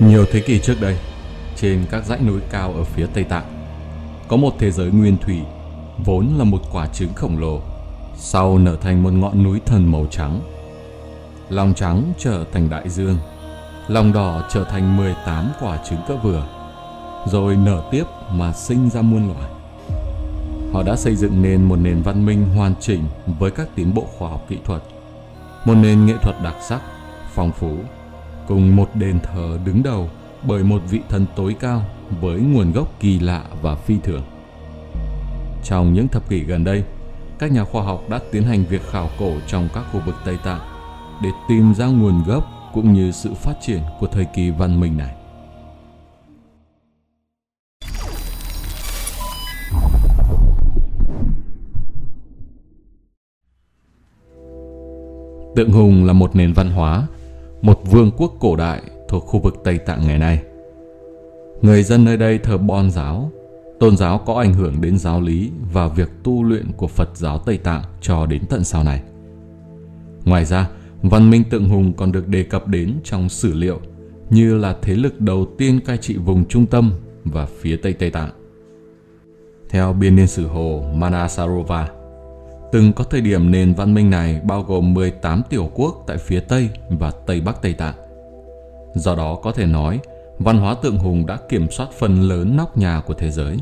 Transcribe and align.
Nhiều 0.00 0.24
thế 0.32 0.40
kỷ 0.40 0.58
trước 0.58 0.80
đây, 0.80 0.96
trên 1.56 1.84
các 1.90 2.04
dãy 2.04 2.18
núi 2.20 2.40
cao 2.50 2.72
ở 2.72 2.84
phía 2.84 3.06
Tây 3.14 3.24
Tạng, 3.24 3.44
có 4.28 4.36
một 4.36 4.52
thế 4.58 4.70
giới 4.70 4.90
nguyên 4.90 5.16
thủy 5.18 5.40
vốn 6.04 6.28
là 6.38 6.44
một 6.44 6.60
quả 6.72 6.86
trứng 6.86 7.14
khổng 7.14 7.38
lồ, 7.38 7.60
sau 8.16 8.58
nở 8.58 8.76
thành 8.80 9.02
một 9.02 9.12
ngọn 9.12 9.42
núi 9.42 9.60
thần 9.66 9.92
màu 9.92 10.06
trắng. 10.10 10.40
Lòng 11.48 11.74
trắng 11.74 12.12
trở 12.18 12.44
thành 12.52 12.70
đại 12.70 12.88
dương, 12.88 13.16
lòng 13.88 14.12
đỏ 14.12 14.48
trở 14.52 14.64
thành 14.64 14.96
18 14.96 15.50
quả 15.60 15.78
trứng 15.90 16.00
cỡ 16.08 16.16
vừa, 16.16 16.48
rồi 17.26 17.56
nở 17.56 17.82
tiếp 17.90 18.04
mà 18.30 18.52
sinh 18.52 18.90
ra 18.90 19.02
muôn 19.02 19.28
loài. 19.28 19.50
Họ 20.72 20.82
đã 20.82 20.96
xây 20.96 21.16
dựng 21.16 21.42
nên 21.42 21.64
một 21.64 21.76
nền 21.76 22.02
văn 22.02 22.26
minh 22.26 22.48
hoàn 22.56 22.74
chỉnh 22.80 23.02
với 23.38 23.50
các 23.50 23.68
tiến 23.74 23.94
bộ 23.94 24.06
khoa 24.18 24.30
học 24.30 24.44
kỹ 24.48 24.58
thuật, 24.64 24.82
một 25.64 25.74
nền 25.74 26.06
nghệ 26.06 26.14
thuật 26.22 26.36
đặc 26.44 26.54
sắc, 26.68 26.80
phong 27.34 27.52
phú 27.52 27.76
cùng 28.48 28.76
một 28.76 28.90
đền 28.94 29.18
thờ 29.20 29.58
đứng 29.64 29.82
đầu 29.82 30.10
bởi 30.42 30.64
một 30.64 30.82
vị 30.90 31.00
thần 31.08 31.26
tối 31.36 31.56
cao 31.60 31.82
với 32.20 32.40
nguồn 32.40 32.72
gốc 32.72 33.00
kỳ 33.00 33.18
lạ 33.18 33.44
và 33.62 33.74
phi 33.74 33.96
thường. 34.04 34.22
Trong 35.64 35.92
những 35.92 36.08
thập 36.08 36.28
kỷ 36.28 36.40
gần 36.40 36.64
đây, 36.64 36.84
các 37.38 37.52
nhà 37.52 37.64
khoa 37.64 37.82
học 37.82 38.02
đã 38.10 38.20
tiến 38.32 38.42
hành 38.42 38.64
việc 38.64 38.82
khảo 38.90 39.08
cổ 39.18 39.32
trong 39.46 39.68
các 39.74 39.84
khu 39.92 40.00
vực 40.06 40.14
Tây 40.24 40.38
Tạng 40.44 40.60
để 41.22 41.28
tìm 41.48 41.74
ra 41.74 41.86
nguồn 41.86 42.22
gốc 42.26 42.44
cũng 42.74 42.92
như 42.92 43.12
sự 43.12 43.34
phát 43.34 43.54
triển 43.60 43.80
của 44.00 44.06
thời 44.06 44.24
kỳ 44.24 44.50
văn 44.50 44.80
minh 44.80 44.96
này. 44.96 45.14
Tượng 55.56 55.72
Hùng 55.72 56.04
là 56.04 56.12
một 56.12 56.36
nền 56.36 56.52
văn 56.52 56.70
hóa 56.70 57.06
một 57.62 57.80
vương 57.90 58.10
quốc 58.16 58.34
cổ 58.40 58.56
đại 58.56 58.82
thuộc 59.08 59.24
khu 59.26 59.40
vực 59.40 59.54
Tây 59.64 59.78
Tạng 59.78 60.06
ngày 60.06 60.18
nay. 60.18 60.42
Người 61.62 61.82
dân 61.82 62.04
nơi 62.04 62.16
đây 62.16 62.38
thờ 62.38 62.58
Bon 62.58 62.90
giáo, 62.90 63.30
tôn 63.80 63.96
giáo 63.96 64.18
có 64.26 64.34
ảnh 64.34 64.54
hưởng 64.54 64.80
đến 64.80 64.98
giáo 64.98 65.20
lý 65.20 65.50
và 65.72 65.88
việc 65.88 66.10
tu 66.22 66.44
luyện 66.44 66.72
của 66.76 66.86
Phật 66.86 67.16
giáo 67.16 67.38
Tây 67.38 67.58
Tạng 67.58 67.82
cho 68.00 68.26
đến 68.26 68.42
tận 68.48 68.64
sau 68.64 68.84
này. 68.84 69.02
Ngoài 70.24 70.44
ra, 70.44 70.68
văn 71.02 71.30
minh 71.30 71.44
tượng 71.50 71.68
hùng 71.68 71.92
còn 71.92 72.12
được 72.12 72.28
đề 72.28 72.42
cập 72.42 72.68
đến 72.68 72.94
trong 73.04 73.28
sử 73.28 73.54
liệu 73.54 73.80
như 74.30 74.58
là 74.58 74.76
thế 74.82 74.94
lực 74.94 75.20
đầu 75.20 75.46
tiên 75.58 75.80
cai 75.86 75.96
trị 75.96 76.16
vùng 76.16 76.44
trung 76.48 76.66
tâm 76.66 76.92
và 77.24 77.46
phía 77.46 77.76
Tây 77.76 77.92
Tây 77.92 78.10
Tạng. 78.10 78.30
Theo 79.68 79.92
biên 79.92 80.16
niên 80.16 80.26
sử 80.26 80.46
hồ 80.46 80.82
Manasarova, 80.94 81.88
Từng 82.72 82.92
có 82.92 83.04
thời 83.04 83.20
điểm 83.20 83.50
nền 83.50 83.74
văn 83.74 83.94
minh 83.94 84.10
này 84.10 84.40
bao 84.44 84.62
gồm 84.62 84.94
18 84.94 85.42
tiểu 85.50 85.70
quốc 85.74 86.04
tại 86.06 86.18
phía 86.18 86.40
Tây 86.40 86.70
và 86.90 87.10
Tây 87.26 87.40
Bắc 87.40 87.62
Tây 87.62 87.72
Tạng. 87.72 87.94
Do 88.94 89.14
đó 89.14 89.38
có 89.42 89.52
thể 89.52 89.66
nói, 89.66 90.00
văn 90.38 90.58
hóa 90.58 90.74
tượng 90.82 90.98
hùng 90.98 91.26
đã 91.26 91.38
kiểm 91.48 91.70
soát 91.70 91.88
phần 91.98 92.22
lớn 92.22 92.56
nóc 92.56 92.78
nhà 92.78 93.00
của 93.06 93.14
thế 93.14 93.30
giới. 93.30 93.56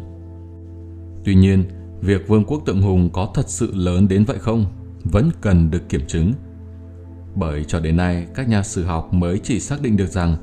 Tuy 1.25 1.35
nhiên, 1.35 1.65
việc 2.01 2.29
vương 2.29 2.45
quốc 2.45 2.63
tượng 2.67 2.83
hùng 2.83 3.11
có 3.13 3.29
thật 3.35 3.49
sự 3.49 3.71
lớn 3.75 4.09
đến 4.09 4.25
vậy 4.25 4.39
không 4.39 4.65
vẫn 5.05 5.31
cần 5.41 5.71
được 5.71 5.89
kiểm 5.89 6.07
chứng. 6.07 6.33
Bởi 7.35 7.65
cho 7.65 7.81
đến 7.81 7.97
nay, 7.97 8.27
các 8.35 8.49
nhà 8.49 8.63
sử 8.63 8.85
học 8.85 9.15
mới 9.15 9.41
chỉ 9.43 9.61
xác 9.61 9.83
định 9.83 9.97
được 9.97 10.07
rằng 10.07 10.37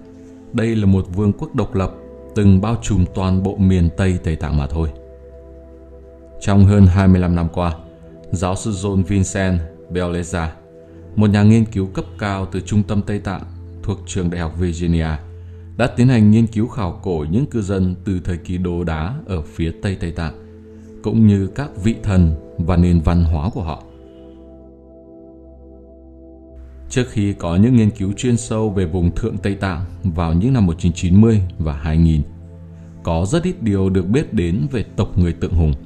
đây 0.54 0.76
là 0.76 0.86
một 0.86 1.06
vương 1.16 1.34
quốc 1.34 1.56
độc 1.56 1.76
lập 1.76 1.92
từng 2.36 2.62
bao 2.62 2.76
trùm 2.82 3.06
toàn 3.16 3.44
bộ 3.44 3.56
miền 3.58 3.90
Tây 3.98 4.20
Tây 4.24 4.36
Tạng 4.36 4.58
mà 4.58 4.68
thôi. 4.68 4.90
Trong 6.42 6.66
hơn 6.66 6.86
25 6.86 7.36
năm 7.36 7.48
qua, 7.54 7.76
giáo 8.34 8.56
sư 8.56 8.72
John 8.72 9.04
Vincent 9.04 9.60
Beleza, 9.92 10.48
một 11.16 11.30
nhà 11.30 11.44
nghiên 11.44 11.66
cứu 11.66 11.88
cấp 11.88 12.06
cao 12.20 12.48
từ 12.52 12.62
Trung 12.62 12.84
tâm 12.84 13.02
Tây 13.02 13.20
Tạng 13.20 13.44
thuộc 13.84 14.00
trường 14.06 14.30
Đại 14.30 14.42
học 14.42 14.60
Virginia, 14.60 15.08
đã 15.78 15.88
tiến 15.88 16.08
hành 16.08 16.32
nghiên 16.32 16.48
cứu 16.48 16.68
khảo 16.68 17.00
cổ 17.04 17.26
những 17.32 17.46
cư 17.46 17.62
dân 17.62 17.96
từ 18.06 18.20
thời 18.24 18.38
kỳ 18.38 18.58
đồ 18.58 18.84
đá 18.84 19.14
ở 19.26 19.42
phía 19.42 19.72
Tây 19.82 19.98
Tây 20.00 20.12
Tạng, 20.12 20.34
cũng 21.04 21.28
như 21.28 21.48
các 21.48 21.70
vị 21.84 21.96
thần 22.04 22.36
và 22.58 22.78
nền 22.78 23.00
văn 23.00 23.24
hóa 23.24 23.50
của 23.50 23.64
họ. 23.64 23.84
Trước 26.90 27.06
khi 27.10 27.34
có 27.34 27.56
những 27.56 27.76
nghiên 27.76 27.90
cứu 27.90 28.14
chuyên 28.18 28.38
sâu 28.38 28.70
về 28.70 28.86
vùng 28.86 29.12
Thượng 29.16 29.38
Tây 29.38 29.56
Tạng 29.56 29.86
vào 30.04 30.34
những 30.34 30.54
năm 30.54 30.66
1990 30.66 31.42
và 31.60 31.74
2000, 31.74 32.22
có 33.04 33.26
rất 33.26 33.44
ít 33.44 33.56
điều 33.62 33.90
được 33.90 34.08
biết 34.08 34.34
đến 34.34 34.68
về 34.72 34.84
tộc 34.96 35.18
người 35.18 35.34
tượng 35.34 35.54
hùng– 35.54 35.74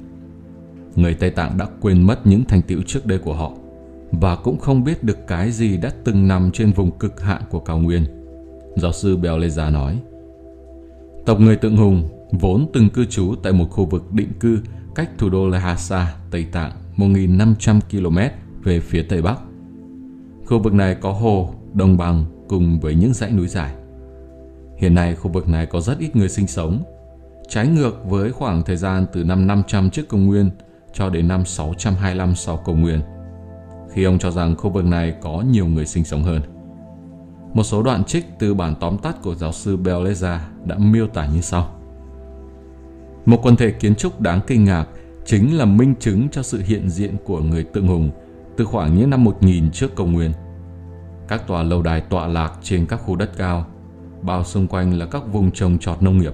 người 0.98 1.14
Tây 1.14 1.30
Tạng 1.30 1.58
đã 1.58 1.66
quên 1.80 2.02
mất 2.02 2.26
những 2.26 2.44
thành 2.44 2.62
tựu 2.62 2.82
trước 2.82 3.06
đây 3.06 3.18
của 3.18 3.34
họ 3.34 3.52
và 4.12 4.36
cũng 4.36 4.58
không 4.58 4.84
biết 4.84 5.04
được 5.04 5.26
cái 5.26 5.50
gì 5.50 5.76
đã 5.76 5.90
từng 6.04 6.28
nằm 6.28 6.50
trên 6.50 6.72
vùng 6.72 6.98
cực 6.98 7.20
hạn 7.20 7.42
của 7.50 7.60
cao 7.60 7.78
nguyên. 7.78 8.04
Giáo 8.76 8.92
sư 8.92 9.16
Beleza 9.16 9.72
nói, 9.72 9.98
Tộc 11.26 11.40
người 11.40 11.56
Tượng 11.56 11.76
Hùng 11.76 12.08
vốn 12.40 12.66
từng 12.72 12.88
cư 12.88 13.04
trú 13.04 13.34
tại 13.42 13.52
một 13.52 13.66
khu 13.70 13.84
vực 13.84 14.12
định 14.12 14.32
cư 14.40 14.60
cách 14.94 15.10
thủ 15.18 15.30
đô 15.30 15.48
Lhasa, 15.48 16.14
Tây 16.30 16.46
Tạng 16.52 16.72
1.500 16.96 17.80
km 17.90 18.18
về 18.64 18.80
phía 18.80 19.02
Tây 19.02 19.22
Bắc. 19.22 19.38
Khu 20.46 20.58
vực 20.58 20.74
này 20.74 20.94
có 20.94 21.12
hồ, 21.12 21.54
đồng 21.72 21.96
bằng 21.96 22.24
cùng 22.48 22.80
với 22.80 22.94
những 22.94 23.14
dãy 23.14 23.30
núi 23.30 23.48
dài. 23.48 23.74
Hiện 24.76 24.94
nay 24.94 25.14
khu 25.14 25.30
vực 25.30 25.48
này 25.48 25.66
có 25.66 25.80
rất 25.80 25.98
ít 25.98 26.16
người 26.16 26.28
sinh 26.28 26.46
sống, 26.46 26.82
trái 27.48 27.68
ngược 27.68 28.04
với 28.04 28.32
khoảng 28.32 28.62
thời 28.62 28.76
gian 28.76 29.06
từ 29.12 29.24
năm 29.24 29.46
500 29.46 29.90
trước 29.90 30.08
công 30.08 30.26
nguyên 30.26 30.50
cho 30.92 31.10
đến 31.10 31.28
năm 31.28 31.44
625 31.44 32.34
sau 32.34 32.56
công 32.56 32.82
nguyên, 32.82 33.00
khi 33.92 34.04
ông 34.04 34.18
cho 34.18 34.30
rằng 34.30 34.56
khu 34.56 34.70
vực 34.70 34.84
này 34.84 35.14
có 35.22 35.44
nhiều 35.50 35.66
người 35.66 35.86
sinh 35.86 36.04
sống 36.04 36.22
hơn. 36.22 36.42
Một 37.54 37.62
số 37.62 37.82
đoạn 37.82 38.04
trích 38.04 38.26
từ 38.38 38.54
bản 38.54 38.74
tóm 38.80 38.98
tắt 38.98 39.22
của 39.22 39.34
giáo 39.34 39.52
sư 39.52 39.76
Bellezza 39.76 40.38
đã 40.64 40.78
miêu 40.78 41.06
tả 41.06 41.26
như 41.26 41.40
sau. 41.40 41.70
Một 43.26 43.40
quần 43.42 43.56
thể 43.56 43.70
kiến 43.70 43.94
trúc 43.94 44.20
đáng 44.20 44.40
kinh 44.46 44.64
ngạc 44.64 44.86
chính 45.24 45.58
là 45.58 45.64
minh 45.64 45.94
chứng 46.00 46.28
cho 46.28 46.42
sự 46.42 46.62
hiện 46.64 46.90
diện 46.90 47.16
của 47.24 47.40
người 47.40 47.64
tượng 47.64 47.86
hùng 47.86 48.10
từ 48.56 48.64
khoảng 48.64 48.96
những 48.96 49.10
năm 49.10 49.24
1000 49.24 49.70
trước 49.70 49.94
công 49.94 50.12
nguyên. 50.12 50.32
Các 51.28 51.46
tòa 51.46 51.62
lâu 51.62 51.82
đài 51.82 52.00
tọa 52.00 52.26
lạc 52.26 52.52
trên 52.62 52.86
các 52.86 52.96
khu 52.96 53.16
đất 53.16 53.30
cao, 53.36 53.66
bao 54.22 54.44
xung 54.44 54.66
quanh 54.66 54.98
là 54.98 55.06
các 55.06 55.22
vùng 55.32 55.50
trồng 55.50 55.78
trọt 55.78 56.02
nông 56.02 56.18
nghiệp. 56.18 56.32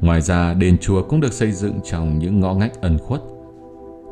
Ngoài 0.00 0.20
ra, 0.20 0.54
đền 0.54 0.78
chùa 0.78 1.02
cũng 1.02 1.20
được 1.20 1.32
xây 1.32 1.52
dựng 1.52 1.80
trong 1.84 2.18
những 2.18 2.40
ngõ 2.40 2.54
ngách 2.54 2.80
ẩn 2.80 2.98
khuất 2.98 3.20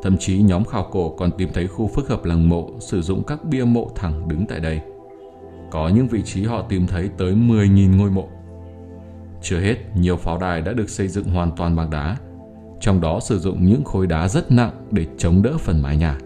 Thậm 0.02 0.16
chí 0.18 0.42
nhóm 0.42 0.64
khảo 0.64 0.88
cổ 0.90 1.10
còn 1.10 1.30
tìm 1.38 1.48
thấy 1.54 1.66
khu 1.66 1.86
phức 1.86 2.08
hợp 2.08 2.24
làng 2.24 2.48
mộ 2.48 2.70
sử 2.80 3.02
dụng 3.02 3.22
các 3.26 3.44
bia 3.44 3.64
mộ 3.64 3.90
thẳng 3.94 4.28
đứng 4.28 4.46
tại 4.46 4.60
đây. 4.60 4.80
Có 5.70 5.88
những 5.88 6.08
vị 6.08 6.22
trí 6.22 6.44
họ 6.44 6.62
tìm 6.62 6.86
thấy 6.86 7.10
tới 7.18 7.34
10.000 7.34 7.96
ngôi 7.96 8.10
mộ. 8.10 8.28
Chưa 9.42 9.60
hết, 9.60 9.76
nhiều 9.96 10.16
pháo 10.16 10.38
đài 10.38 10.60
đã 10.60 10.72
được 10.72 10.90
xây 10.90 11.08
dựng 11.08 11.24
hoàn 11.24 11.50
toàn 11.56 11.76
bằng 11.76 11.90
đá, 11.90 12.16
trong 12.80 13.00
đó 13.00 13.20
sử 13.20 13.38
dụng 13.38 13.66
những 13.66 13.84
khối 13.84 14.06
đá 14.06 14.28
rất 14.28 14.52
nặng 14.52 14.86
để 14.90 15.06
chống 15.18 15.42
đỡ 15.42 15.58
phần 15.58 15.82
mái 15.82 15.96
nhà. 15.96 16.18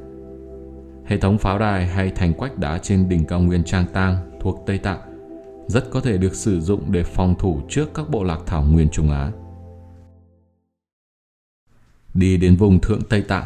Hệ 1.04 1.18
thống 1.18 1.38
pháo 1.38 1.58
đài 1.58 1.86
hay 1.86 2.10
thành 2.10 2.34
quách 2.34 2.58
đá 2.58 2.78
trên 2.78 3.08
đỉnh 3.08 3.24
cao 3.24 3.40
nguyên 3.40 3.64
Trang 3.64 3.86
Tang 3.92 4.16
thuộc 4.40 4.62
Tây 4.66 4.78
Tạng 4.78 5.00
rất 5.66 5.90
có 5.90 6.00
thể 6.00 6.18
được 6.18 6.34
sử 6.34 6.60
dụng 6.60 6.92
để 6.92 7.02
phòng 7.02 7.34
thủ 7.38 7.60
trước 7.68 7.94
các 7.94 8.10
bộ 8.10 8.24
lạc 8.24 8.38
thảo 8.46 8.64
nguyên 8.64 8.88
Trung 8.88 9.10
Á. 9.10 9.32
Đi 12.14 12.36
đến 12.36 12.56
vùng 12.56 12.80
thượng 12.80 13.00
Tây 13.08 13.22
Tạng, 13.22 13.44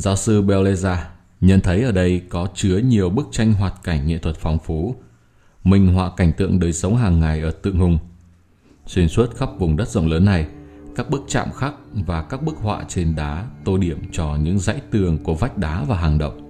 Giáo 0.00 0.16
sư 0.16 0.42
Beleza 0.42 0.96
nhận 1.40 1.60
thấy 1.60 1.82
ở 1.82 1.92
đây 1.92 2.22
có 2.28 2.48
chứa 2.54 2.78
nhiều 2.78 3.10
bức 3.10 3.28
tranh 3.32 3.52
hoạt 3.52 3.74
cảnh 3.84 4.06
nghệ 4.06 4.18
thuật 4.18 4.36
phong 4.36 4.58
phú, 4.58 4.94
minh 5.64 5.94
họa 5.94 6.10
cảnh 6.16 6.32
tượng 6.32 6.60
đời 6.60 6.72
sống 6.72 6.96
hàng 6.96 7.20
ngày 7.20 7.40
ở 7.40 7.50
tượng 7.50 7.78
hùng. 7.78 7.98
Xuyên 8.86 9.08
suốt 9.08 9.36
khắp 9.36 9.50
vùng 9.58 9.76
đất 9.76 9.88
rộng 9.88 10.06
lớn 10.06 10.24
này, 10.24 10.46
các 10.96 11.10
bức 11.10 11.20
chạm 11.28 11.52
khắc 11.52 11.74
và 12.06 12.22
các 12.22 12.42
bức 12.42 12.56
họa 12.56 12.84
trên 12.88 13.16
đá 13.16 13.46
tô 13.64 13.78
điểm 13.78 13.98
cho 14.12 14.36
những 14.36 14.58
dãy 14.58 14.80
tường 14.90 15.18
của 15.24 15.34
vách 15.34 15.58
đá 15.58 15.84
và 15.84 15.96
hàng 15.96 16.18
động. 16.18 16.40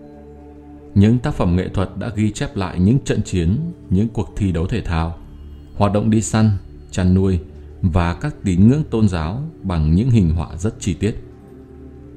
Những 0.94 1.18
tác 1.18 1.34
phẩm 1.34 1.56
nghệ 1.56 1.68
thuật 1.68 1.90
đã 1.96 2.10
ghi 2.16 2.32
chép 2.32 2.56
lại 2.56 2.80
những 2.80 2.98
trận 3.04 3.22
chiến, 3.22 3.72
những 3.90 4.08
cuộc 4.08 4.32
thi 4.36 4.52
đấu 4.52 4.66
thể 4.66 4.82
thao, 4.82 5.18
hoạt 5.76 5.92
động 5.92 6.10
đi 6.10 6.22
săn, 6.22 6.50
chăn 6.90 7.14
nuôi 7.14 7.40
và 7.82 8.14
các 8.14 8.34
tín 8.44 8.68
ngưỡng 8.68 8.84
tôn 8.90 9.08
giáo 9.08 9.42
bằng 9.62 9.94
những 9.94 10.10
hình 10.10 10.30
họa 10.30 10.56
rất 10.56 10.80
chi 10.80 10.94
tiết. 10.94 11.29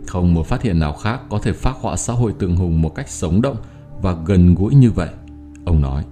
Không 0.08 0.34
một 0.34 0.46
phát 0.46 0.62
hiện 0.62 0.80
nào 0.80 0.94
khác 0.94 1.22
có 1.30 1.40
thể 1.40 1.54
phát 1.54 1.76
họa 1.82 1.96
xã 1.96 2.14
hội 2.14 2.34
tượng 2.40 2.56
hùng 2.56 2.82
một 2.82 2.96
cách 2.96 3.10
sống 3.10 3.42
động 3.42 3.58
và 4.02 4.16
gần 4.26 4.56
gũi 4.56 4.76
như 4.76 4.92
vậy, 4.92 5.10
ông 5.66 5.82
nói. 5.82 6.04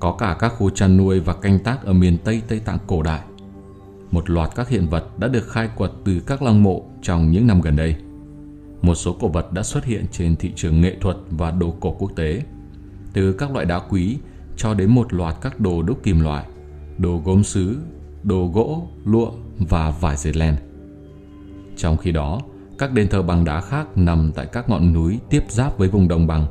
Có 0.00 0.12
cả 0.12 0.36
các 0.38 0.48
khu 0.48 0.70
chăn 0.70 0.96
nuôi 0.96 1.20
và 1.20 1.34
canh 1.34 1.58
tác 1.58 1.84
ở 1.84 1.92
miền 1.92 2.18
Tây 2.24 2.42
Tây 2.48 2.60
Tạng 2.60 2.78
cổ 2.86 3.02
đại. 3.02 3.20
Một 4.10 4.30
loạt 4.30 4.50
các 4.54 4.68
hiện 4.68 4.86
vật 4.88 5.18
đã 5.18 5.28
được 5.28 5.48
khai 5.48 5.68
quật 5.76 5.92
từ 6.04 6.20
các 6.20 6.42
lăng 6.42 6.62
mộ 6.62 6.82
trong 7.02 7.30
những 7.30 7.46
năm 7.46 7.60
gần 7.60 7.76
đây. 7.76 7.96
Một 8.82 8.94
số 8.94 9.16
cổ 9.20 9.28
vật 9.28 9.52
đã 9.52 9.62
xuất 9.62 9.84
hiện 9.84 10.04
trên 10.12 10.36
thị 10.36 10.52
trường 10.56 10.80
nghệ 10.80 10.96
thuật 11.00 11.16
và 11.30 11.50
đồ 11.50 11.74
cổ 11.80 11.96
quốc 11.98 12.12
tế, 12.16 12.42
từ 13.12 13.32
các 13.32 13.50
loại 13.50 13.66
đá 13.66 13.78
quý 13.78 14.18
cho 14.56 14.74
đến 14.74 14.90
một 14.90 15.12
loạt 15.12 15.36
các 15.40 15.60
đồ 15.60 15.82
đúc 15.82 16.02
kim 16.02 16.20
loại, 16.20 16.46
đồ 16.98 17.22
gốm 17.24 17.44
sứ, 17.44 17.78
đồ 18.22 18.50
gỗ, 18.54 18.88
lụa 19.04 19.30
và 19.58 19.90
vải 19.90 20.16
dệt 20.16 20.36
len. 20.36 20.56
Trong 21.76 21.96
khi 21.96 22.12
đó, 22.12 22.40
các 22.78 22.92
đền 22.92 23.08
thờ 23.08 23.22
bằng 23.22 23.44
đá 23.44 23.60
khác 23.60 23.86
nằm 23.96 24.32
tại 24.34 24.46
các 24.46 24.68
ngọn 24.68 24.92
núi 24.92 25.20
tiếp 25.30 25.44
giáp 25.48 25.78
với 25.78 25.88
vùng 25.88 26.08
đồng 26.08 26.26
bằng, 26.26 26.46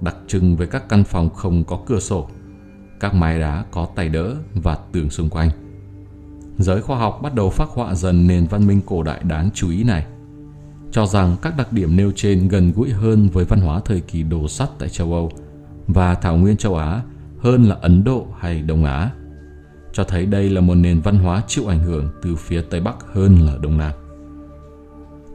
đặc 0.00 0.16
trưng 0.26 0.56
với 0.56 0.66
các 0.66 0.88
căn 0.88 1.04
phòng 1.04 1.30
không 1.30 1.64
có 1.64 1.80
cửa 1.86 2.00
sổ, 2.00 2.28
các 3.00 3.14
mái 3.14 3.40
đá 3.40 3.64
có 3.70 3.88
tay 3.94 4.08
đỡ 4.08 4.34
và 4.54 4.78
tường 4.92 5.10
xung 5.10 5.30
quanh. 5.30 5.50
Giới 6.58 6.82
khoa 6.82 6.98
học 6.98 7.20
bắt 7.22 7.34
đầu 7.34 7.50
phát 7.50 7.68
họa 7.68 7.94
dần 7.94 8.26
nền 8.26 8.46
văn 8.46 8.66
minh 8.66 8.80
cổ 8.86 9.02
đại 9.02 9.20
đáng 9.22 9.50
chú 9.54 9.70
ý 9.70 9.84
này, 9.84 10.06
cho 10.90 11.06
rằng 11.06 11.36
các 11.42 11.56
đặc 11.56 11.72
điểm 11.72 11.96
nêu 11.96 12.12
trên 12.16 12.48
gần 12.48 12.72
gũi 12.72 12.90
hơn 12.90 13.28
với 13.28 13.44
văn 13.44 13.60
hóa 13.60 13.80
thời 13.84 14.00
kỳ 14.00 14.22
đồ 14.22 14.48
sắt 14.48 14.68
tại 14.78 14.88
châu 14.88 15.12
Âu 15.12 15.30
và 15.86 16.14
thảo 16.14 16.36
nguyên 16.36 16.56
châu 16.56 16.76
Á 16.76 17.02
hơn 17.40 17.64
là 17.64 17.76
Ấn 17.80 18.04
Độ 18.04 18.26
hay 18.38 18.62
Đông 18.62 18.84
Á, 18.84 19.10
cho 19.92 20.04
thấy 20.04 20.26
đây 20.26 20.50
là 20.50 20.60
một 20.60 20.74
nền 20.74 21.00
văn 21.00 21.18
hóa 21.18 21.42
chịu 21.46 21.66
ảnh 21.66 21.78
hưởng 21.78 22.08
từ 22.22 22.36
phía 22.36 22.62
Tây 22.62 22.80
Bắc 22.80 22.96
hơn 23.14 23.38
là 23.46 23.52
Đông 23.62 23.78
Nam. 23.78 23.92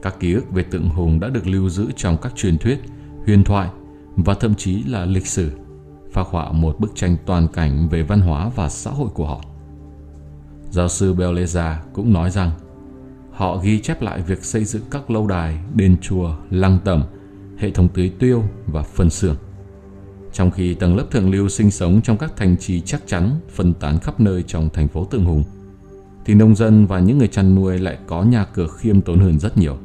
Các 0.04 0.20
ký 0.20 0.32
ức 0.32 0.50
về 0.52 0.62
tượng 0.62 0.88
hùng 0.88 1.20
đã 1.20 1.28
được 1.28 1.46
lưu 1.46 1.68
giữ 1.68 1.86
trong 1.96 2.16
các 2.22 2.36
truyền 2.36 2.58
thuyết, 2.58 2.80
huyền 3.26 3.44
thoại 3.44 3.68
và 4.16 4.34
thậm 4.34 4.54
chí 4.54 4.82
là 4.82 5.04
lịch 5.04 5.26
sử, 5.26 5.50
phác 6.12 6.26
họa 6.26 6.52
một 6.52 6.80
bức 6.80 6.92
tranh 6.94 7.16
toàn 7.26 7.48
cảnh 7.48 7.88
về 7.88 8.02
văn 8.02 8.20
hóa 8.20 8.50
và 8.56 8.68
xã 8.68 8.90
hội 8.90 9.08
của 9.14 9.26
họ. 9.26 9.40
Giáo 10.70 10.88
sư 10.88 11.14
Beleza 11.14 11.74
cũng 11.92 12.12
nói 12.12 12.30
rằng 12.30 12.50
họ 13.30 13.56
ghi 13.56 13.80
chép 13.80 14.02
lại 14.02 14.22
việc 14.22 14.44
xây 14.44 14.64
dựng 14.64 14.82
các 14.90 15.10
lâu 15.10 15.26
đài, 15.26 15.58
đền 15.74 15.96
chùa, 16.00 16.36
lăng 16.50 16.78
tẩm, 16.84 17.04
hệ 17.58 17.70
thống 17.70 17.88
tưới 17.88 18.12
tiêu 18.18 18.42
và 18.66 18.82
phân 18.82 19.10
xưởng. 19.10 19.36
Trong 20.32 20.50
khi 20.50 20.74
tầng 20.74 20.96
lớp 20.96 21.04
thượng 21.10 21.30
lưu 21.30 21.48
sinh 21.48 21.70
sống 21.70 22.00
trong 22.02 22.16
các 22.16 22.36
thành 22.36 22.56
trì 22.56 22.80
chắc 22.80 23.02
chắn 23.06 23.40
phân 23.54 23.74
tán 23.74 23.98
khắp 23.98 24.20
nơi 24.20 24.44
trong 24.46 24.68
thành 24.72 24.88
phố 24.88 25.04
Tượng 25.04 25.24
Hùng, 25.24 25.44
thì 26.24 26.34
nông 26.34 26.54
dân 26.54 26.86
và 26.86 26.98
những 26.98 27.18
người 27.18 27.28
chăn 27.28 27.54
nuôi 27.54 27.78
lại 27.78 27.98
có 28.06 28.22
nhà 28.22 28.44
cửa 28.44 28.66
khiêm 28.78 29.00
tốn 29.00 29.18
hơn 29.18 29.38
rất 29.38 29.58
nhiều. 29.58 29.78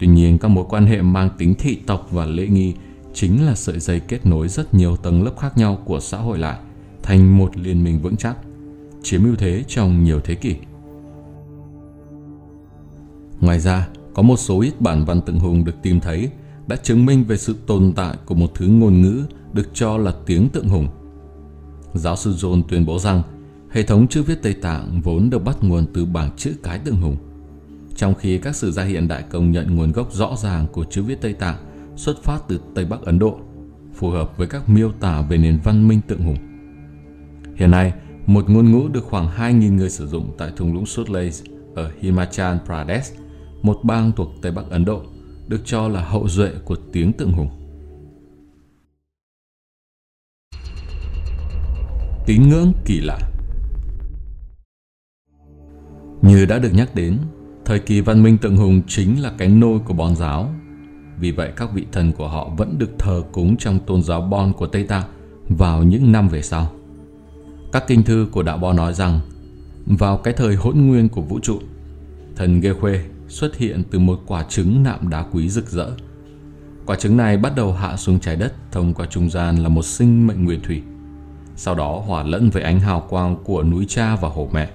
Tuy 0.00 0.06
nhiên, 0.06 0.38
các 0.38 0.48
mối 0.48 0.64
quan 0.68 0.86
hệ 0.86 1.02
mang 1.02 1.30
tính 1.38 1.54
thị 1.54 1.78
tộc 1.86 2.08
và 2.10 2.26
lễ 2.26 2.46
nghi 2.46 2.74
chính 3.14 3.46
là 3.46 3.54
sợi 3.54 3.80
dây 3.80 4.00
kết 4.00 4.26
nối 4.26 4.48
rất 4.48 4.74
nhiều 4.74 4.96
tầng 4.96 5.22
lớp 5.22 5.32
khác 5.38 5.58
nhau 5.58 5.78
của 5.84 6.00
xã 6.00 6.18
hội 6.18 6.38
lại 6.38 6.58
thành 7.02 7.38
một 7.38 7.56
liên 7.56 7.84
minh 7.84 7.98
vững 8.02 8.16
chắc, 8.16 8.36
chiếm 9.02 9.24
ưu 9.24 9.36
thế 9.36 9.64
trong 9.68 10.04
nhiều 10.04 10.20
thế 10.20 10.34
kỷ. 10.34 10.54
Ngoài 13.40 13.60
ra, 13.60 13.88
có 14.14 14.22
một 14.22 14.36
số 14.36 14.60
ít 14.60 14.80
bản 14.80 15.04
văn 15.04 15.20
tượng 15.20 15.38
hùng 15.38 15.64
được 15.64 15.74
tìm 15.82 16.00
thấy 16.00 16.30
đã 16.66 16.76
chứng 16.76 17.06
minh 17.06 17.24
về 17.24 17.36
sự 17.36 17.56
tồn 17.66 17.92
tại 17.96 18.16
của 18.26 18.34
một 18.34 18.50
thứ 18.54 18.66
ngôn 18.66 19.00
ngữ 19.00 19.24
được 19.52 19.68
cho 19.74 19.96
là 19.96 20.12
tiếng 20.26 20.48
tượng 20.48 20.68
hùng. 20.68 20.88
Giáo 21.94 22.16
sư 22.16 22.34
John 22.38 22.62
tuyên 22.68 22.86
bố 22.86 22.98
rằng 22.98 23.22
hệ 23.70 23.82
thống 23.82 24.08
chữ 24.08 24.22
viết 24.22 24.42
Tây 24.42 24.54
Tạng 24.54 25.00
vốn 25.00 25.30
được 25.30 25.44
bắt 25.44 25.56
nguồn 25.64 25.86
từ 25.94 26.04
bảng 26.04 26.30
chữ 26.36 26.54
cái 26.62 26.78
tượng 26.78 26.96
hùng, 26.96 27.16
trong 28.00 28.14
khi 28.14 28.38
các 28.38 28.56
sử 28.56 28.72
gia 28.72 28.84
hiện 28.84 29.08
đại 29.08 29.24
công 29.30 29.50
nhận 29.50 29.76
nguồn 29.76 29.92
gốc 29.92 30.12
rõ 30.12 30.36
ràng 30.36 30.66
của 30.72 30.84
chữ 30.84 31.02
viết 31.02 31.20
Tây 31.20 31.32
Tạng 31.32 31.56
xuất 31.96 32.22
phát 32.22 32.38
từ 32.48 32.60
Tây 32.74 32.84
Bắc 32.84 33.02
Ấn 33.02 33.18
Độ, 33.18 33.38
phù 33.94 34.10
hợp 34.10 34.36
với 34.36 34.46
các 34.46 34.68
miêu 34.68 34.92
tả 34.92 35.22
về 35.22 35.36
nền 35.36 35.58
văn 35.64 35.88
minh 35.88 36.00
tượng 36.08 36.22
hùng. 36.22 36.36
Hiện 37.56 37.70
nay, 37.70 37.92
một 38.26 38.50
ngôn 38.50 38.72
ngữ 38.72 38.88
được 38.92 39.04
khoảng 39.04 39.28
2.000 39.28 39.74
người 39.74 39.90
sử 39.90 40.06
dụng 40.06 40.34
tại 40.38 40.52
thung 40.56 40.74
lũng 40.74 40.86
Sutlej 40.86 41.42
ở 41.74 41.90
Himachal 42.00 42.56
Pradesh, 42.66 43.16
một 43.62 43.80
bang 43.82 44.12
thuộc 44.16 44.28
Tây 44.42 44.52
Bắc 44.52 44.70
Ấn 44.70 44.84
Độ, 44.84 45.02
được 45.48 45.60
cho 45.64 45.88
là 45.88 46.04
hậu 46.04 46.28
duệ 46.28 46.50
của 46.64 46.76
tiếng 46.92 47.12
tượng 47.12 47.32
hùng. 47.32 47.48
Tín 52.26 52.48
ngưỡng 52.48 52.72
kỳ 52.84 53.00
lạ 53.00 53.18
Như 56.22 56.46
đã 56.46 56.58
được 56.58 56.70
nhắc 56.74 56.94
đến, 56.94 57.18
thời 57.70 57.78
kỳ 57.78 58.00
văn 58.00 58.22
minh 58.22 58.38
tượng 58.38 58.56
hùng 58.56 58.82
chính 58.86 59.22
là 59.22 59.32
cái 59.38 59.48
nôi 59.48 59.78
của 59.78 59.94
Bon 59.94 60.16
giáo. 60.16 60.54
Vì 61.18 61.32
vậy 61.32 61.52
các 61.56 61.72
vị 61.72 61.86
thần 61.92 62.12
của 62.12 62.28
họ 62.28 62.48
vẫn 62.56 62.78
được 62.78 62.98
thờ 62.98 63.22
cúng 63.32 63.56
trong 63.56 63.78
tôn 63.86 64.02
giáo 64.02 64.20
Bon 64.20 64.52
của 64.52 64.66
Tây 64.66 64.84
Tạng 64.84 65.04
vào 65.48 65.82
những 65.82 66.12
năm 66.12 66.28
về 66.28 66.42
sau. 66.42 66.72
Các 67.72 67.84
kinh 67.86 68.02
thư 68.02 68.26
của 68.32 68.42
đạo 68.42 68.58
Bon 68.58 68.76
nói 68.76 68.94
rằng 68.94 69.20
vào 69.86 70.16
cái 70.16 70.34
thời 70.34 70.54
hỗn 70.54 70.86
nguyên 70.86 71.08
của 71.08 71.22
vũ 71.22 71.40
trụ, 71.42 71.60
thần 72.36 72.60
Ghê 72.60 72.72
Khuê 72.72 73.04
xuất 73.28 73.56
hiện 73.56 73.82
từ 73.90 73.98
một 73.98 74.20
quả 74.26 74.42
trứng 74.42 74.82
nạm 74.82 75.10
đá 75.10 75.24
quý 75.32 75.48
rực 75.48 75.70
rỡ. 75.70 75.90
Quả 76.86 76.96
trứng 76.96 77.16
này 77.16 77.36
bắt 77.36 77.52
đầu 77.56 77.72
hạ 77.72 77.96
xuống 77.96 78.20
trái 78.20 78.36
đất 78.36 78.54
thông 78.72 78.94
qua 78.94 79.06
trung 79.06 79.30
gian 79.30 79.56
là 79.56 79.68
một 79.68 79.84
sinh 79.84 80.26
mệnh 80.26 80.44
nguyên 80.44 80.60
thủy. 80.62 80.82
Sau 81.56 81.74
đó 81.74 82.02
hòa 82.06 82.22
lẫn 82.22 82.50
với 82.50 82.62
ánh 82.62 82.80
hào 82.80 83.06
quang 83.08 83.36
của 83.44 83.62
núi 83.62 83.86
cha 83.88 84.16
và 84.16 84.28
hồ 84.28 84.48
mẹ. 84.52 84.70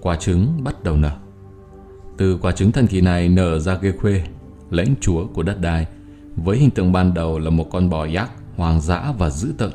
Quả 0.00 0.16
trứng 0.16 0.64
bắt 0.64 0.84
đầu 0.84 0.96
nở. 0.96 1.16
Từ 2.20 2.38
quả 2.40 2.52
trứng 2.52 2.72
thần 2.72 2.86
kỳ 2.86 3.00
này 3.00 3.28
nở 3.28 3.58
ra 3.58 3.78
ghê 3.82 3.92
khuê, 3.92 4.22
lãnh 4.70 4.94
chúa 5.00 5.26
của 5.26 5.42
đất 5.42 5.60
đai, 5.60 5.86
với 6.36 6.58
hình 6.58 6.70
tượng 6.70 6.92
ban 6.92 7.14
đầu 7.14 7.38
là 7.38 7.50
một 7.50 7.66
con 7.70 7.90
bò 7.90 8.06
yak 8.14 8.30
hoang 8.56 8.80
dã 8.80 9.12
và 9.18 9.30
dữ 9.30 9.52
tợn. 9.58 9.70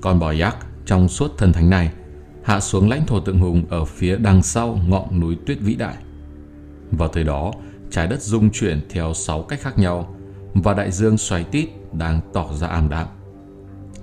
Con 0.00 0.18
bò 0.18 0.32
yak 0.40 0.56
trong 0.86 1.08
suốt 1.08 1.38
thần 1.38 1.52
thánh 1.52 1.70
này 1.70 1.92
hạ 2.44 2.60
xuống 2.60 2.88
lãnh 2.88 3.06
thổ 3.06 3.20
tượng 3.20 3.38
hùng 3.38 3.64
ở 3.68 3.84
phía 3.84 4.16
đằng 4.16 4.42
sau 4.42 4.78
ngọn 4.88 5.20
núi 5.20 5.36
tuyết 5.46 5.58
vĩ 5.60 5.74
đại. 5.74 5.96
Vào 6.98 7.08
thời 7.08 7.24
đó, 7.24 7.52
trái 7.90 8.06
đất 8.06 8.22
rung 8.22 8.50
chuyển 8.50 8.80
theo 8.90 9.14
6 9.14 9.42
cách 9.42 9.60
khác 9.60 9.78
nhau 9.78 10.16
và 10.54 10.74
đại 10.74 10.90
dương 10.90 11.18
xoáy 11.18 11.44
tít 11.44 11.68
đang 11.92 12.20
tỏ 12.32 12.52
ra 12.52 12.66
ảm 12.66 12.88
đạm. 12.88 13.06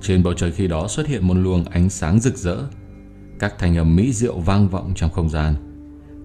Trên 0.01 0.23
bầu 0.23 0.33
trời 0.33 0.51
khi 0.51 0.67
đó 0.67 0.87
xuất 0.87 1.07
hiện 1.07 1.27
một 1.27 1.37
luồng 1.37 1.63
ánh 1.63 1.89
sáng 1.89 2.19
rực 2.19 2.37
rỡ. 2.37 2.57
Các 3.39 3.53
thanh 3.59 3.77
âm 3.77 3.95
mỹ 3.95 4.13
diệu 4.13 4.39
vang 4.39 4.67
vọng 4.67 4.91
trong 4.95 5.11
không 5.11 5.29
gian. 5.29 5.55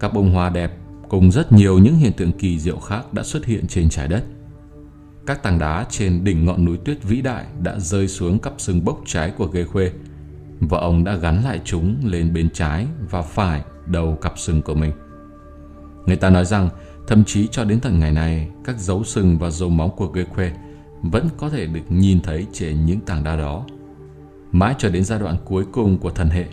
Các 0.00 0.14
bông 0.14 0.32
hoa 0.32 0.50
đẹp 0.50 0.72
cùng 1.08 1.30
rất 1.30 1.52
nhiều 1.52 1.78
những 1.78 1.96
hiện 1.96 2.12
tượng 2.12 2.32
kỳ 2.32 2.58
diệu 2.58 2.78
khác 2.78 3.12
đã 3.12 3.22
xuất 3.22 3.44
hiện 3.44 3.66
trên 3.66 3.88
trái 3.88 4.08
đất. 4.08 4.24
Các 5.26 5.42
tảng 5.42 5.58
đá 5.58 5.86
trên 5.90 6.24
đỉnh 6.24 6.44
ngọn 6.44 6.64
núi 6.64 6.76
tuyết 6.84 7.02
vĩ 7.02 7.22
đại 7.22 7.46
đã 7.62 7.78
rơi 7.78 8.08
xuống 8.08 8.38
cặp 8.38 8.52
sừng 8.58 8.84
bốc 8.84 9.00
trái 9.06 9.30
của 9.30 9.46
ghê 9.46 9.64
khuê 9.64 9.92
và 10.60 10.78
ông 10.78 11.04
đã 11.04 11.16
gắn 11.16 11.44
lại 11.44 11.60
chúng 11.64 11.96
lên 12.04 12.32
bên 12.32 12.50
trái 12.50 12.86
và 13.10 13.22
phải 13.22 13.62
đầu 13.86 14.18
cặp 14.20 14.38
sừng 14.38 14.62
của 14.62 14.74
mình. 14.74 14.92
Người 16.06 16.16
ta 16.16 16.30
nói 16.30 16.44
rằng 16.44 16.68
thậm 17.06 17.24
chí 17.24 17.48
cho 17.50 17.64
đến 17.64 17.80
tận 17.80 17.98
ngày 17.98 18.12
này, 18.12 18.48
các 18.64 18.78
dấu 18.78 19.04
sừng 19.04 19.38
và 19.38 19.50
dấu 19.50 19.68
móng 19.68 19.90
của 19.96 20.12
Gekwe 20.12 20.50
vẫn 21.02 21.28
có 21.36 21.48
thể 21.48 21.66
được 21.66 21.80
nhìn 21.88 22.20
thấy 22.20 22.46
trên 22.52 22.86
những 22.86 23.00
tảng 23.00 23.24
đá 23.24 23.36
đó. 23.36 23.64
Mãi 24.52 24.74
cho 24.78 24.88
đến 24.88 25.04
giai 25.04 25.18
đoạn 25.18 25.36
cuối 25.44 25.64
cùng 25.72 25.98
của 25.98 26.10
thần 26.10 26.28
hệ, 26.28 26.46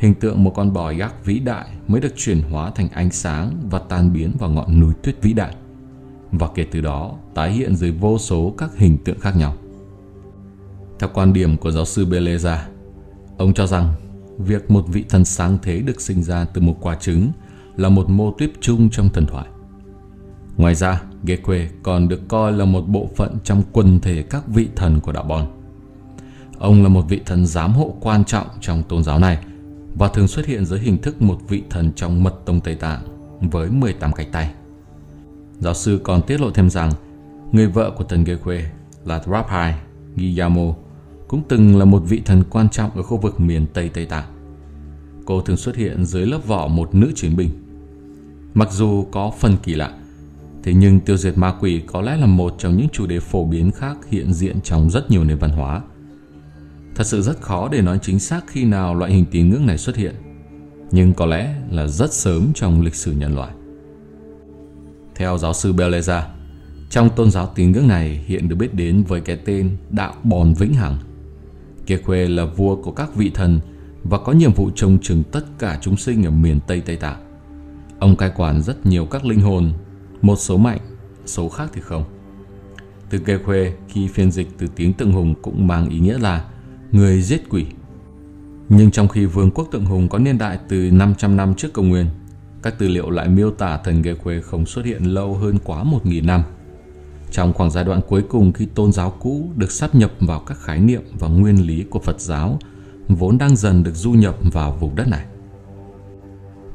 hình 0.00 0.14
tượng 0.14 0.44
một 0.44 0.52
con 0.54 0.72
bò 0.72 0.92
gác 0.92 1.24
vĩ 1.24 1.38
đại 1.38 1.68
mới 1.88 2.00
được 2.00 2.16
chuyển 2.16 2.42
hóa 2.42 2.70
thành 2.70 2.88
ánh 2.88 3.10
sáng 3.10 3.50
và 3.70 3.78
tan 3.78 4.12
biến 4.12 4.32
vào 4.38 4.50
ngọn 4.50 4.80
núi 4.80 4.94
tuyết 5.02 5.22
vĩ 5.22 5.32
đại. 5.32 5.54
Và 6.32 6.48
kể 6.54 6.66
từ 6.70 6.80
đó, 6.80 7.12
tái 7.34 7.52
hiện 7.52 7.76
dưới 7.76 7.90
vô 7.90 8.18
số 8.18 8.54
các 8.58 8.76
hình 8.76 8.98
tượng 9.04 9.20
khác 9.20 9.36
nhau. 9.36 9.54
Theo 10.98 11.10
quan 11.14 11.32
điểm 11.32 11.56
của 11.56 11.70
giáo 11.70 11.84
sư 11.84 12.06
Beleza, 12.06 12.56
ông 13.38 13.54
cho 13.54 13.66
rằng 13.66 13.94
việc 14.38 14.70
một 14.70 14.84
vị 14.88 15.04
thần 15.08 15.24
sáng 15.24 15.58
thế 15.62 15.78
được 15.78 16.00
sinh 16.00 16.22
ra 16.22 16.44
từ 16.44 16.60
một 16.60 16.76
quả 16.80 16.94
trứng 16.94 17.30
là 17.76 17.88
một 17.88 18.08
mô 18.08 18.32
tuyết 18.38 18.50
chung 18.60 18.90
trong 18.90 19.08
thần 19.08 19.26
thoại. 19.26 19.46
Ngoài 20.56 20.74
ra, 20.74 21.02
Gekwe 21.24 21.66
còn 21.82 22.08
được 22.08 22.28
coi 22.28 22.52
là 22.52 22.64
một 22.64 22.82
bộ 22.88 23.08
phận 23.16 23.38
trong 23.44 23.62
quần 23.72 24.00
thể 24.00 24.22
các 24.22 24.48
vị 24.48 24.68
thần 24.76 25.00
của 25.00 25.12
đạo 25.12 25.24
Bon. 25.24 25.46
Ông 26.58 26.82
là 26.82 26.88
một 26.88 27.02
vị 27.08 27.20
thần 27.26 27.46
giám 27.46 27.72
hộ 27.72 27.94
quan 28.00 28.24
trọng 28.24 28.46
trong 28.60 28.82
tôn 28.82 29.04
giáo 29.04 29.18
này 29.18 29.38
và 30.00 30.08
thường 30.08 30.28
xuất 30.28 30.46
hiện 30.46 30.64
dưới 30.64 30.78
hình 30.78 30.98
thức 30.98 31.22
một 31.22 31.38
vị 31.48 31.62
thần 31.70 31.92
trong 31.96 32.22
mật 32.22 32.34
tông 32.44 32.60
Tây 32.60 32.74
Tạng 32.74 33.02
với 33.40 33.70
18 33.70 34.12
cánh 34.12 34.32
tay. 34.32 34.50
Giáo 35.58 35.74
sư 35.74 36.00
còn 36.04 36.22
tiết 36.22 36.40
lộ 36.40 36.50
thêm 36.50 36.70
rằng 36.70 36.92
người 37.52 37.66
vợ 37.66 37.90
của 37.96 38.04
thần 38.04 38.24
Gekwe 38.24 38.62
là 39.04 39.22
Rabhai 39.26 39.74
Giyamo 40.16 40.74
cũng 41.28 41.42
từng 41.48 41.78
là 41.78 41.84
một 41.84 42.02
vị 42.08 42.22
thần 42.24 42.42
quan 42.50 42.68
trọng 42.68 42.90
ở 42.90 43.02
khu 43.02 43.16
vực 43.16 43.40
miền 43.40 43.66
Tây 43.74 43.88
Tây 43.88 44.06
Tạng. 44.06 44.24
Cô 45.24 45.40
thường 45.40 45.56
xuất 45.56 45.76
hiện 45.76 46.04
dưới 46.04 46.26
lớp 46.26 46.46
vỏ 46.46 46.66
một 46.66 46.94
nữ 46.94 47.12
chiến 47.14 47.36
binh 47.36 47.50
Mặc 48.54 48.68
dù 48.72 49.06
có 49.10 49.32
phần 49.38 49.56
kỳ 49.62 49.74
lạ, 49.74 49.98
thế 50.62 50.74
nhưng 50.74 51.00
tiêu 51.00 51.16
diệt 51.16 51.38
ma 51.38 51.54
quỷ 51.60 51.82
có 51.86 52.00
lẽ 52.00 52.16
là 52.16 52.26
một 52.26 52.54
trong 52.58 52.76
những 52.76 52.88
chủ 52.92 53.06
đề 53.06 53.20
phổ 53.20 53.44
biến 53.44 53.70
khác 53.70 53.96
hiện 54.08 54.34
diện 54.34 54.60
trong 54.60 54.90
rất 54.90 55.10
nhiều 55.10 55.24
nền 55.24 55.38
văn 55.38 55.50
hóa. 55.50 55.82
Thật 57.00 57.06
sự 57.06 57.22
rất 57.22 57.40
khó 57.40 57.68
để 57.68 57.82
nói 57.82 57.98
chính 58.02 58.18
xác 58.18 58.44
khi 58.46 58.64
nào 58.64 58.94
loại 58.94 59.12
hình 59.12 59.24
tín 59.30 59.50
ngưỡng 59.50 59.66
này 59.66 59.78
xuất 59.78 59.96
hiện, 59.96 60.14
nhưng 60.90 61.14
có 61.14 61.26
lẽ 61.26 61.54
là 61.70 61.86
rất 61.86 62.12
sớm 62.12 62.52
trong 62.54 62.82
lịch 62.82 62.94
sử 62.94 63.12
nhân 63.12 63.34
loại. 63.34 63.50
Theo 65.14 65.38
giáo 65.38 65.52
sư 65.52 65.72
Beleza, 65.72 66.22
trong 66.90 67.10
tôn 67.16 67.30
giáo 67.30 67.52
tín 67.54 67.72
ngưỡng 67.72 67.88
này 67.88 68.24
hiện 68.26 68.48
được 68.48 68.56
biết 68.56 68.74
đến 68.74 69.02
với 69.02 69.20
cái 69.20 69.36
tên 69.44 69.76
Đạo 69.90 70.14
Bòn 70.22 70.54
Vĩnh 70.54 70.74
Hằng. 70.74 70.98
Kekwe 71.86 72.34
là 72.34 72.44
vua 72.44 72.76
của 72.76 72.92
các 72.92 73.14
vị 73.14 73.30
thần 73.34 73.60
và 74.02 74.18
có 74.18 74.32
nhiệm 74.32 74.52
vụ 74.52 74.70
trông 74.74 74.98
chừng 75.02 75.22
tất 75.32 75.44
cả 75.58 75.78
chúng 75.82 75.96
sinh 75.96 76.24
ở 76.24 76.30
miền 76.30 76.60
Tây 76.66 76.80
Tây 76.80 76.96
Tạng. 76.96 77.40
Ông 77.98 78.16
cai 78.16 78.32
quản 78.36 78.62
rất 78.62 78.86
nhiều 78.86 79.06
các 79.06 79.24
linh 79.24 79.40
hồn, 79.40 79.72
một 80.22 80.36
số 80.36 80.56
mạnh, 80.56 80.80
số 81.26 81.48
khác 81.48 81.70
thì 81.72 81.80
không. 81.80 82.04
Từ 83.10 83.18
kê 83.18 83.38
khuê 83.38 83.72
khi 83.88 84.08
phiên 84.08 84.30
dịch 84.30 84.48
từ 84.58 84.66
tiếng 84.76 84.92
tượng 84.92 85.12
hùng 85.12 85.34
cũng 85.42 85.66
mang 85.66 85.88
ý 85.88 85.98
nghĩa 85.98 86.18
là 86.18 86.44
người 86.92 87.22
giết 87.22 87.42
quỷ. 87.50 87.66
Nhưng 88.68 88.90
trong 88.90 89.08
khi 89.08 89.26
vương 89.26 89.50
quốc 89.50 89.68
tượng 89.72 89.84
hùng 89.84 90.08
có 90.08 90.18
niên 90.18 90.38
đại 90.38 90.58
từ 90.68 90.90
500 90.90 91.36
năm 91.36 91.54
trước 91.54 91.72
công 91.72 91.88
nguyên, 91.88 92.06
các 92.62 92.78
tư 92.78 92.88
liệu 92.88 93.10
lại 93.10 93.28
miêu 93.28 93.50
tả 93.50 93.78
thần 93.84 94.02
Ghê 94.02 94.14
Khuê 94.14 94.40
không 94.40 94.66
xuất 94.66 94.84
hiện 94.84 95.04
lâu 95.04 95.34
hơn 95.34 95.58
quá 95.64 95.84
1.000 95.84 96.26
năm. 96.26 96.42
Trong 97.30 97.52
khoảng 97.52 97.70
giai 97.70 97.84
đoạn 97.84 98.00
cuối 98.08 98.22
cùng 98.28 98.52
khi 98.52 98.66
tôn 98.66 98.92
giáo 98.92 99.10
cũ 99.10 99.50
được 99.56 99.70
sắp 99.70 99.94
nhập 99.94 100.12
vào 100.20 100.40
các 100.40 100.58
khái 100.58 100.80
niệm 100.80 101.02
và 101.18 101.28
nguyên 101.28 101.66
lý 101.66 101.84
của 101.90 101.98
Phật 101.98 102.20
giáo 102.20 102.58
vốn 103.08 103.38
đang 103.38 103.56
dần 103.56 103.82
được 103.82 103.94
du 103.94 104.12
nhập 104.12 104.36
vào 104.52 104.76
vùng 104.80 104.96
đất 104.96 105.08
này. 105.08 105.24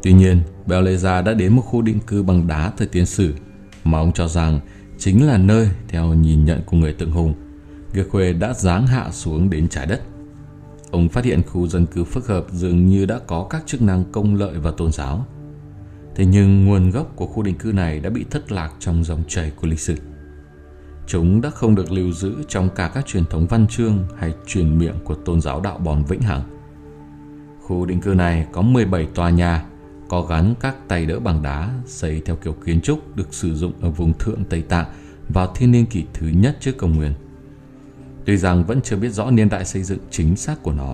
Tuy 0.04 0.14
nhiên, 0.14 0.42
Beleza 0.68 1.24
đã 1.24 1.34
đến 1.34 1.56
một 1.56 1.62
khu 1.62 1.82
định 1.82 2.00
cư 2.08 2.24
bằng 2.24 2.48
đá 2.48 2.72
thời 2.78 2.88
tiến 2.88 3.06
sử 3.06 3.34
mà 3.84 4.00
ông 4.00 4.12
cho 4.12 4.28
rằng 4.28 4.60
chính 4.98 5.28
là 5.28 5.38
nơi, 5.38 5.70
theo 5.88 6.14
nhìn 6.14 6.46
nhận 6.46 6.62
của 6.66 6.78
người 6.78 6.94
tượng 6.94 7.12
hùng, 7.12 7.34
Khuê 8.04 8.34
đã 8.34 8.54
giáng 8.54 8.88
hạ 8.88 9.12
xuống 9.12 9.50
đến 9.50 9.68
trái 9.68 9.86
đất. 9.86 10.02
Ông 10.92 11.10
phát 11.10 11.26
hiện 11.26 11.44
khu 11.44 11.68
dân 11.68 11.86
cư 11.86 12.04
phức 12.04 12.28
hợp 12.28 12.46
dường 12.52 12.86
như 12.86 13.06
đã 13.06 13.20
có 13.28 13.48
các 13.50 13.64
chức 13.66 13.82
năng 13.82 14.04
công 14.12 14.36
lợi 14.36 14.58
và 14.60 14.72
tôn 14.72 14.92
giáo. 14.92 15.26
Thế 16.16 16.26
nhưng 16.26 16.66
nguồn 16.66 16.90
gốc 16.90 17.12
của 17.16 17.28
khu 17.28 17.44
định 17.44 17.58
cư 17.58 17.72
này 17.72 18.00
đã 18.00 18.10
bị 18.10 18.26
thất 18.32 18.52
lạc 18.52 18.72
trong 18.80 19.04
dòng 19.04 19.24
chảy 19.28 19.52
của 19.52 19.68
lịch 19.68 19.80
sử. 19.80 19.96
Chúng 21.08 21.42
đã 21.42 21.50
không 21.50 21.76
được 21.76 21.92
lưu 21.92 22.12
giữ 22.12 22.36
trong 22.48 22.70
cả 22.76 22.92
các 22.94 23.06
truyền 23.06 23.26
thống 23.26 23.48
văn 23.48 23.68
chương 23.68 24.08
hay 24.18 24.34
truyền 24.48 24.78
miệng 24.78 24.96
của 25.04 25.16
tôn 25.16 25.42
giáo 25.42 25.62
đạo 25.62 25.78
bòn 25.78 26.04
vĩnh 26.04 26.22
hằng. 26.22 26.42
Khu 27.62 27.86
định 27.86 28.02
cư 28.02 28.14
này 28.14 28.48
có 28.52 28.62
17 28.62 29.08
tòa 29.16 29.30
nhà, 29.30 29.66
có 30.10 30.22
gắn 30.22 30.54
các 30.60 30.76
tay 30.88 31.06
đỡ 31.06 31.20
bằng 31.20 31.44
đá 31.44 31.70
xây 31.86 32.22
theo 32.26 32.36
kiểu 32.36 32.54
kiến 32.66 32.82
trúc 32.82 33.16
được 33.16 33.34
sử 33.34 33.56
dụng 33.56 33.74
ở 33.82 33.90
vùng 33.90 34.14
thượng 34.14 34.44
Tây 34.50 34.62
Tạng 34.62 34.86
vào 35.30 35.48
thiên 35.56 35.72
niên 35.72 35.86
kỷ 35.86 36.04
thứ 36.14 36.28
nhất 36.28 36.58
trước 36.60 36.78
công 36.78 36.96
nguyên. 36.96 37.14
Tuy 38.26 38.38
rằng 38.38 38.64
vẫn 38.64 38.82
chưa 38.82 38.96
biết 38.96 39.10
rõ 39.10 39.32
niên 39.32 39.50
đại 39.50 39.66
xây 39.66 39.84
dựng 39.84 40.00
chính 40.12 40.36
xác 40.36 40.64
của 40.64 40.74
nó. 40.74 40.94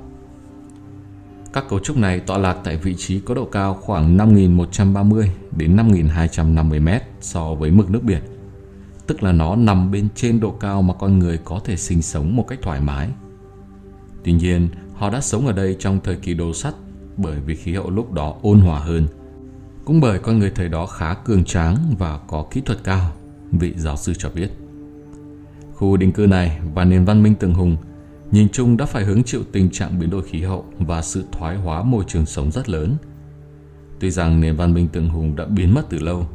Các 1.53 1.65
cấu 1.69 1.79
trúc 1.79 1.97
này 1.97 2.19
tọa 2.19 2.38
lạc 2.38 2.57
tại 2.63 2.77
vị 2.77 2.95
trí 2.97 3.19
có 3.19 3.33
độ 3.33 3.45
cao 3.45 3.73
khoảng 3.73 4.17
5.130 4.17 5.27
đến 5.57 5.75
5.250 5.75 6.81
mét 6.81 7.03
so 7.21 7.53
với 7.53 7.71
mực 7.71 7.89
nước 7.89 8.03
biển, 8.03 8.21
tức 9.07 9.23
là 9.23 9.31
nó 9.31 9.55
nằm 9.55 9.91
bên 9.91 10.07
trên 10.15 10.39
độ 10.39 10.51
cao 10.51 10.81
mà 10.81 10.93
con 10.93 11.19
người 11.19 11.39
có 11.43 11.59
thể 11.65 11.77
sinh 11.77 12.01
sống 12.01 12.35
một 12.35 12.45
cách 12.47 12.59
thoải 12.61 12.81
mái. 12.81 13.09
Tuy 14.23 14.33
nhiên, 14.33 14.69
họ 14.93 15.09
đã 15.09 15.21
sống 15.21 15.47
ở 15.47 15.53
đây 15.53 15.75
trong 15.79 16.00
thời 16.03 16.15
kỳ 16.15 16.33
đồ 16.33 16.53
sắt 16.53 16.73
bởi 17.17 17.39
vì 17.39 17.55
khí 17.55 17.73
hậu 17.73 17.89
lúc 17.89 18.11
đó 18.11 18.35
ôn 18.41 18.59
hòa 18.59 18.79
hơn. 18.79 19.07
Cũng 19.85 20.01
bởi 20.01 20.19
con 20.19 20.39
người 20.39 20.51
thời 20.55 20.69
đó 20.69 20.85
khá 20.85 21.13
cường 21.13 21.45
tráng 21.45 21.95
và 22.00 22.19
có 22.27 22.45
kỹ 22.51 22.61
thuật 22.61 22.79
cao, 22.83 23.11
vị 23.51 23.73
giáo 23.77 23.97
sư 23.97 24.13
cho 24.17 24.29
biết. 24.29 24.61
Khu 25.81 25.97
định 25.97 26.11
cư 26.11 26.27
này 26.27 26.59
và 26.73 26.85
nền 26.85 27.05
văn 27.05 27.23
minh 27.23 27.35
tượng 27.35 27.53
hùng 27.53 27.77
nhìn 28.31 28.50
chung 28.50 28.77
đã 28.77 28.85
phải 28.85 29.05
hứng 29.05 29.23
chịu 29.23 29.41
tình 29.51 29.69
trạng 29.69 30.00
biến 30.00 30.09
đổi 30.09 30.23
khí 30.23 30.41
hậu 30.41 30.65
và 30.79 31.01
sự 31.01 31.23
thoái 31.31 31.55
hóa 31.57 31.83
môi 31.83 32.03
trường 32.07 32.25
sống 32.25 32.51
rất 32.51 32.69
lớn. 32.69 32.95
Tuy 34.00 34.11
rằng 34.11 34.41
nền 34.41 34.55
văn 34.55 34.73
minh 34.73 34.88
tượng 34.88 35.09
hùng 35.09 35.35
đã 35.35 35.45
biến 35.45 35.73
mất 35.73 35.89
từ 35.89 36.00
lâu, 36.00 36.27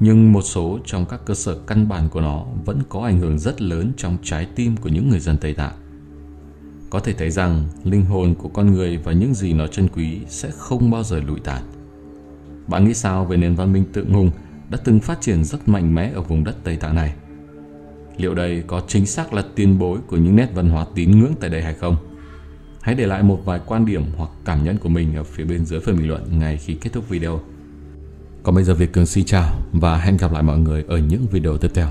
nhưng 0.00 0.32
một 0.32 0.42
số 0.42 0.78
trong 0.84 1.06
các 1.06 1.20
cơ 1.26 1.34
sở 1.34 1.58
căn 1.66 1.88
bản 1.88 2.08
của 2.08 2.20
nó 2.20 2.44
vẫn 2.64 2.80
có 2.88 3.00
ảnh 3.00 3.20
hưởng 3.20 3.38
rất 3.38 3.62
lớn 3.62 3.92
trong 3.96 4.16
trái 4.22 4.46
tim 4.54 4.76
của 4.76 4.88
những 4.88 5.08
người 5.08 5.20
dân 5.20 5.36
Tây 5.36 5.54
Tạng. 5.54 5.74
Có 6.90 7.00
thể 7.00 7.12
thấy 7.12 7.30
rằng 7.30 7.64
linh 7.84 8.04
hồn 8.04 8.34
của 8.34 8.48
con 8.48 8.72
người 8.72 8.96
và 8.96 9.12
những 9.12 9.34
gì 9.34 9.52
nó 9.52 9.66
chân 9.66 9.88
quý 9.94 10.20
sẽ 10.28 10.50
không 10.50 10.90
bao 10.90 11.02
giờ 11.02 11.20
lụi 11.26 11.40
tàn. 11.40 11.62
Bạn 12.66 12.84
nghĩ 12.84 12.94
sao 12.94 13.24
về 13.24 13.36
nền 13.36 13.54
văn 13.54 13.72
minh 13.72 13.84
tượng 13.92 14.12
hùng 14.12 14.30
đã 14.70 14.78
từng 14.84 15.00
phát 15.00 15.20
triển 15.20 15.44
rất 15.44 15.68
mạnh 15.68 15.94
mẽ 15.94 16.12
ở 16.14 16.20
vùng 16.20 16.44
đất 16.44 16.56
Tây 16.64 16.76
Tạng 16.76 16.94
này? 16.94 17.14
Liệu 18.22 18.34
đây 18.34 18.62
có 18.66 18.82
chính 18.88 19.06
xác 19.06 19.34
là 19.34 19.44
tiền 19.54 19.78
bối 19.78 19.98
của 20.06 20.16
những 20.16 20.36
nét 20.36 20.48
văn 20.54 20.68
hóa 20.68 20.86
tín 20.94 21.10
ngưỡng 21.10 21.32
tại 21.40 21.50
đây 21.50 21.62
hay 21.62 21.74
không? 21.74 21.96
Hãy 22.80 22.94
để 22.94 23.06
lại 23.06 23.22
một 23.22 23.40
vài 23.44 23.60
quan 23.66 23.86
điểm 23.86 24.04
hoặc 24.16 24.30
cảm 24.44 24.64
nhận 24.64 24.78
của 24.78 24.88
mình 24.88 25.16
ở 25.16 25.24
phía 25.24 25.44
bên 25.44 25.64
dưới 25.64 25.80
phần 25.80 25.96
bình 25.96 26.08
luận 26.08 26.38
ngay 26.38 26.56
khi 26.56 26.74
kết 26.74 26.90
thúc 26.92 27.08
video. 27.08 27.40
Còn 28.42 28.54
bây 28.54 28.64
giờ 28.64 28.74
Việt 28.74 28.92
Cường 28.92 29.06
xin 29.06 29.24
chào 29.24 29.62
và 29.72 29.96
hẹn 29.96 30.16
gặp 30.16 30.32
lại 30.32 30.42
mọi 30.42 30.58
người 30.58 30.84
ở 30.88 30.98
những 30.98 31.26
video 31.26 31.58
tiếp 31.58 31.70
theo. 31.74 31.88